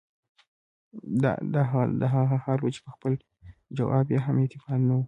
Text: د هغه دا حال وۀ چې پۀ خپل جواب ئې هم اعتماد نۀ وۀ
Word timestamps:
د 1.53 1.55
هغه 1.71 2.21
دا 2.33 2.37
حال 2.43 2.59
وۀ 2.61 2.69
چې 2.75 2.81
پۀ 2.85 2.89
خپل 2.95 3.13
جواب 3.77 4.05
ئې 4.13 4.19
هم 4.25 4.35
اعتماد 4.41 4.79
نۀ 4.87 4.93
وۀ 4.95 4.99